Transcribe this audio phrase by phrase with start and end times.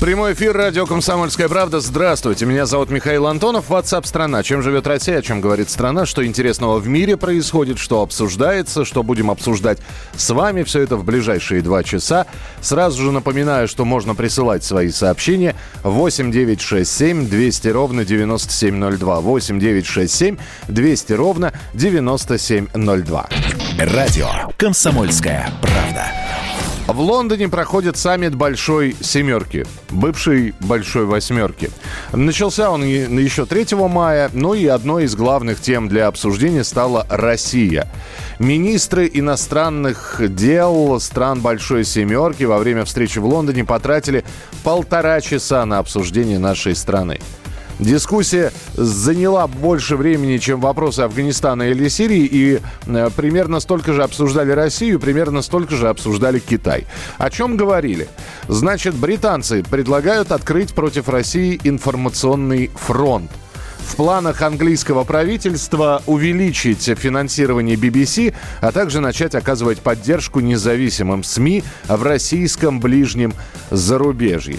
[0.00, 1.78] Прямой эфир радио «Комсомольская правда».
[1.80, 3.68] Здравствуйте, меня зовут Михаил Антонов.
[3.68, 4.42] WhatsApp страна.
[4.42, 9.02] Чем живет Россия, о чем говорит страна, что интересного в мире происходит, что обсуждается, что
[9.02, 9.76] будем обсуждать
[10.16, 10.62] с вами.
[10.62, 12.26] Все это в ближайшие два часа.
[12.62, 19.20] Сразу же напоминаю, что можно присылать свои сообщения 8 9 6 7 200 ровно 9702.
[19.20, 20.36] 8 9 6 7
[20.68, 23.28] 200 ровно 9702.
[23.78, 26.29] Радио «Комсомольская правда».
[26.92, 31.70] В Лондоне проходит саммит Большой Семерки, бывшей Большой Восьмерки.
[32.12, 37.86] Начался он еще 3 мая, но и одной из главных тем для обсуждения стала Россия.
[38.40, 44.24] Министры иностранных дел стран Большой Семерки во время встречи в Лондоне потратили
[44.64, 47.20] полтора часа на обсуждение нашей страны.
[47.80, 54.52] Дискуссия заняла больше времени, чем вопросы Афганистана или Сирии, и э, примерно столько же обсуждали
[54.52, 56.86] Россию, примерно столько же обсуждали Китай.
[57.16, 58.06] О чем говорили?
[58.48, 63.30] Значит, британцы предлагают открыть против России информационный фронт.
[63.78, 72.02] В планах английского правительства увеличить финансирование BBC, а также начать оказывать поддержку независимым СМИ в
[72.02, 73.32] российском ближнем
[73.70, 74.58] зарубежье.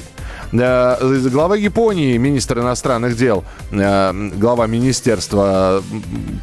[0.54, 0.98] Э,
[1.32, 5.82] Глава Японии, министр иностранных дел, э, глава министерства,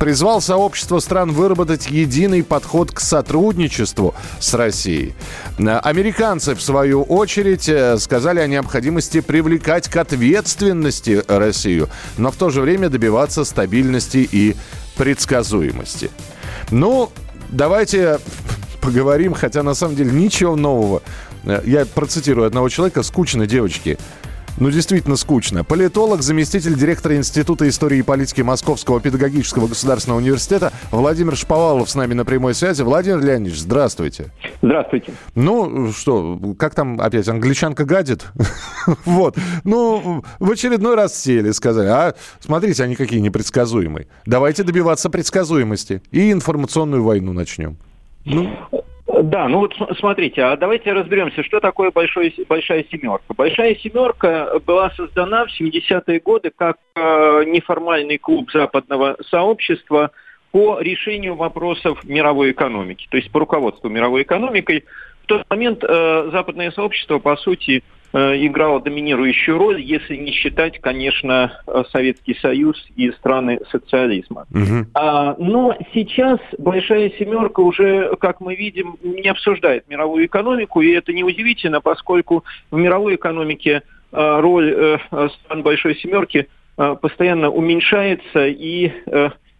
[0.01, 5.15] призвал сообщество стран выработать единый подход к сотрудничеству с Россией.
[5.59, 12.49] Э, Американцы, в свою очередь, сказали о необходимости привлекать к ответственности Россию, но в то
[12.49, 14.57] же время добиваться стабильности и
[14.97, 16.11] предсказуемости.
[16.71, 17.11] Ну,
[17.51, 18.19] давайте
[18.81, 21.03] поговорим, хотя на самом деле ничего нового.
[21.45, 23.03] Э, Я процитирую одного человека.
[23.03, 23.99] Скучно, девочки.
[24.61, 25.63] Ну, действительно скучно.
[25.63, 32.15] Политолог, заместитель директора Института истории и политики Московского педагогического государственного университета Владимир Шповалов с нами
[32.15, 32.83] на прямой связи.
[32.83, 34.33] Владимир Леонидович, здравствуйте.
[34.61, 35.13] Здравствуйте.
[35.37, 38.27] Ну, что, как там опять, англичанка гадит?
[39.05, 39.37] Вот.
[39.65, 44.09] Ну, в очередной раз сели, сказали, а смотрите, они какие непредсказуемые.
[44.27, 47.77] Давайте добиваться предсказуемости и информационную войну начнем.
[48.25, 48.51] Ну,
[49.29, 53.35] Да, ну вот смотрите, а давайте разберемся, что такое большой, большая семерка.
[53.37, 60.13] Большая семерка была создана в 70-е годы как э, неформальный клуб западного сообщества
[60.51, 64.87] по решению вопросов мировой экономики, то есть по руководству мировой экономикой.
[65.25, 71.61] В тот момент э, западное сообщество, по сути, играло доминирующую роль, если не считать, конечно,
[71.67, 74.47] э, Советский Союз и страны социализма.
[74.51, 74.87] мгм.
[74.95, 81.13] А, но сейчас большая семерка уже, как мы видим, не обсуждает мировую экономику, и это
[81.13, 86.49] неудивительно, поскольку в мировой экономике а, роль э, стран большой семерки
[87.01, 88.93] постоянно уменьшается, и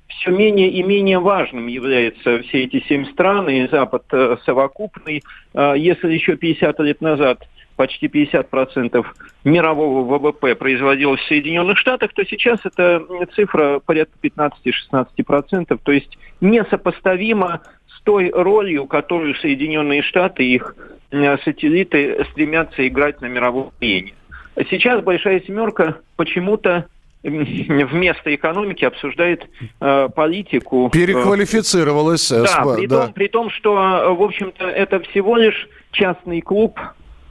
[0.07, 5.25] все менее и менее важным являются все эти семь стран, и Запад э, совокупный.
[5.53, 7.41] Если еще 50 лет назад
[7.79, 9.07] почти 50%
[9.45, 13.01] мирового ВВП производилось в Соединенных Штатах, то сейчас эта
[13.37, 20.75] цифра порядка 15-16%, то есть несопоставима с той ролью, которую Соединенные Штаты и их
[21.13, 24.15] э, сателлиты стремятся играть на мировом арене.
[24.57, 26.89] А Сейчас Большая Семерка почему-то
[27.23, 29.47] вместо экономики обсуждает
[29.81, 30.89] э, политику.
[30.89, 32.31] э, Переквалифицировалась.
[32.33, 33.05] э, да, при, да.
[33.05, 36.79] Том, при том, что, э, в общем-то, это всего лишь частный клуб,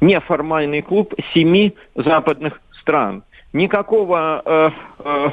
[0.02, 3.24] неформальный клуб семи западных стран.
[3.54, 4.70] Никакого э,
[5.00, 5.30] э,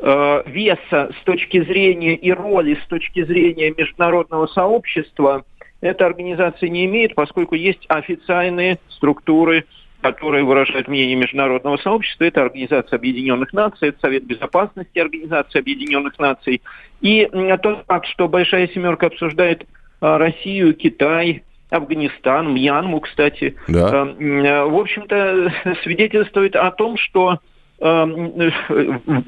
[0.00, 5.44] э, веса с точки зрения и роли с точки зрения международного сообщества
[5.80, 9.66] эта организация не имеет, поскольку есть официальные структуры,
[10.00, 12.24] которые выражают мнение международного сообщества.
[12.24, 16.62] Это Организация Объединенных Наций, это Совет Безопасности Организации Объединенных Наций.
[17.00, 17.28] И
[17.62, 19.66] тот факт, что Большая Семерка обсуждает
[20.00, 21.42] а, Россию, Китай,
[21.72, 23.90] Афганистан, Мьянму, кстати, Да.
[23.92, 25.52] э, м, э, в общем-то,
[25.82, 27.38] свидетельствует о том, что
[27.80, 28.50] э, м, э,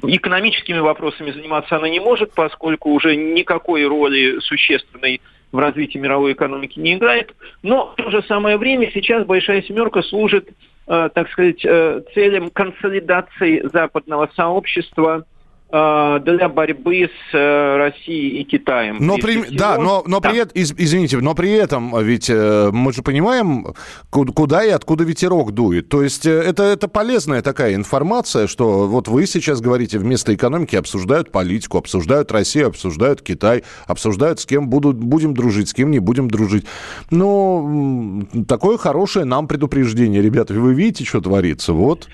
[0.03, 5.21] экономическими вопросами заниматься она не может, поскольку уже никакой роли существенной
[5.53, 7.35] в развитии мировой экономики не играет.
[7.63, 10.49] Но в то же самое время сейчас Большая Семерка служит,
[10.87, 15.25] э, так сказать, э, целям консолидации западного сообщества,
[15.75, 18.99] для борьбы с э, Россией и Китаем.
[19.01, 19.57] Но при, всего.
[19.57, 20.31] да, но, но да.
[20.31, 23.75] при этом, извините, но при этом ведь э, мы же понимаем,
[24.11, 25.89] куда и откуда ветерок дует.
[25.89, 31.33] То есть это, это полезная такая информация, что вот вы сейчас говорите, вместо экономики обсуждают
[31.33, 36.31] политику, обсуждают Россию, обсуждают Китай, обсуждают, с кем будут, будем дружить, с кем не будем
[36.31, 36.67] дружить.
[37.11, 40.55] Ну, такое хорошее нам предупреждение, ребята.
[40.55, 41.73] Вы видите, что творится?
[41.73, 42.09] Вот.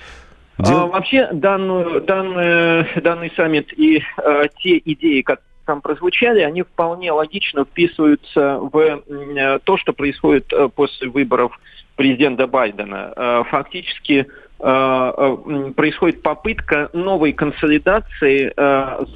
[0.57, 0.77] Дел...
[0.77, 7.11] А, вообще данную, данную, данный саммит и а, те идеи, которые там прозвучали, они вполне
[7.11, 11.57] логично вписываются в э, то, что происходит э, после выборов
[11.95, 13.43] президента Байдена.
[13.49, 14.25] Фактически
[14.57, 18.51] происходит попытка новой консолидации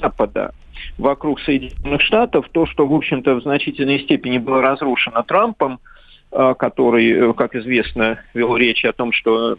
[0.01, 0.53] Запада
[0.97, 2.47] вокруг Соединенных Штатов.
[2.51, 5.79] То, что, в общем-то, в значительной степени было разрушено Трампом–
[6.35, 9.57] который, э, как известно, вел речь о том, что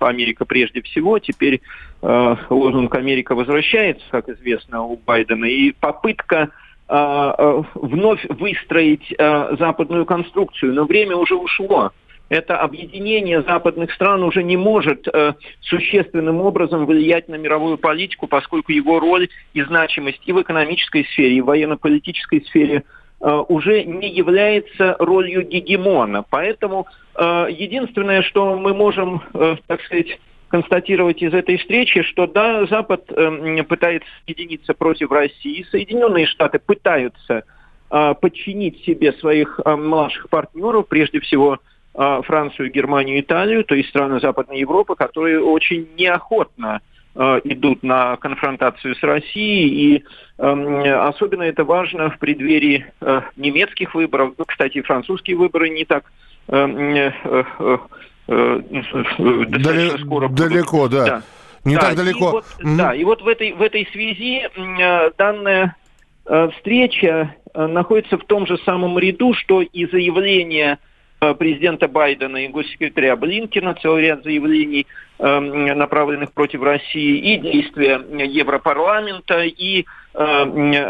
[0.00, 1.60] Америка прежде всего, теперь
[2.02, 6.50] э, лозунг «Америка возвращается», как известно, у Байдена, и попытка
[6.88, 11.92] вновь выстроить западную конструкцию, но время уже ушло.
[12.30, 18.72] Это объединение западных стран уже не может э, существенным образом влиять на мировую политику, поскольку
[18.72, 24.08] его роль и значимость и в экономической сфере, и в военно-политической сфере– Э, уже не
[24.08, 26.24] является ролью гегемона.
[26.28, 30.18] Поэтому э, единственное, что мы можем, э, так сказать,
[30.48, 37.44] констатировать из этой встречи, что да, Запад пытается объединиться против России, Соединенные Штаты пытаются
[37.88, 41.58] подчинить себе своих младших партнеров, прежде всего
[41.92, 48.94] Францию, Германию, Италию, то есть страны Западной Европы, которые очень неохотно Э, идут на конфронтацию
[48.94, 49.96] с Россией.
[49.96, 50.04] И
[50.38, 54.34] э, особенно это важно в преддверии э, немецких выборов.
[54.46, 56.04] Кстати, французские выборы не так
[56.48, 57.42] э, э,
[58.28, 58.62] э,
[59.48, 61.04] достаточно скоро Далеко, да.
[61.04, 61.22] да.
[61.64, 62.28] Не да, так далеко.
[62.28, 62.76] И вот, mm-hmm.
[62.76, 65.76] Да, и вот в этой, в этой связи э, данная
[66.26, 70.89] э, встреча э, находится в том же самом ряду, что и заявление Э,
[71.20, 74.86] президента Байдена и госсекретаря Блинкина, целый ряд заявлений,
[75.18, 79.84] эм, направленных против России, и действия Европарламента, и
[80.14, 80.24] э,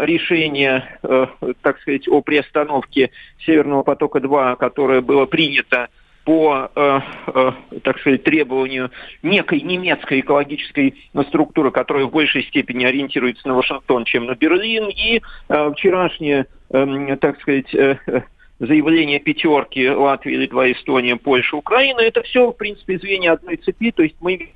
[0.05, 1.27] решение, э,
[1.63, 3.11] так сказать, о приостановке
[3.45, 5.89] Северного потока-2, которое было принято
[6.25, 6.71] по,
[7.83, 8.91] так сказать, требованию
[9.23, 10.95] некой немецкой экологической
[11.29, 15.23] структуры, которая в большей степени ориентируется на Вашингтон, чем на Берлин, и
[15.75, 17.75] вчерашнее, эм, так сказать,
[18.61, 23.91] заявление пятерки Латвии, Литва, Эстония, Польша, Украина, это все, в принципе, звенья одной цепи.
[23.91, 24.51] То есть мы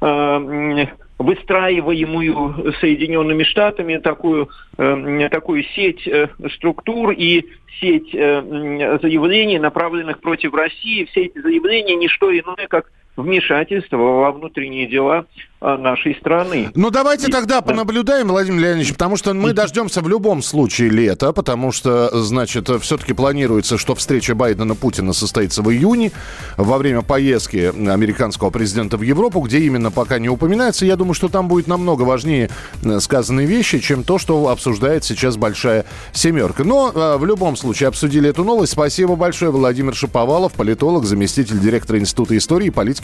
[0.00, 0.86] э,
[1.18, 7.46] выстраиваемую Соединенными Штатами такую, э, такую сеть э, структур и
[7.80, 11.04] сеть э, заявлений, направленных против России.
[11.04, 15.26] Все эти заявления не что иное, как вмешательство во внутренние дела
[15.66, 16.70] а, нашей страны.
[16.74, 17.62] Ну, давайте и, тогда да.
[17.62, 23.14] понаблюдаем, Владимир Леонидович, потому что мы дождемся в любом случае лета, потому что, значит, все-таки
[23.14, 26.12] планируется, что встреча Байдена-Путина состоится в июне,
[26.58, 30.84] во время поездки американского президента в Европу, где именно пока не упоминается.
[30.84, 32.50] Я думаю, что там будет намного важнее
[32.82, 36.64] э, сказанные вещи, чем то, что обсуждает сейчас Большая Семерка.
[36.64, 38.72] Но э, в любом случае обсудили эту новость.
[38.72, 43.03] Спасибо большое, Владимир Шаповалов, политолог, заместитель директора Института истории и политики